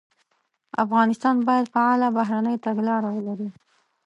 [0.83, 3.49] افغانستان باید فعاله بهرنۍ تګلاره ولري.